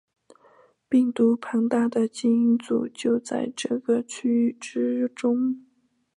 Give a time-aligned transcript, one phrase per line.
[0.89, 5.63] 病毒庞大的基因组就在这个区域之中。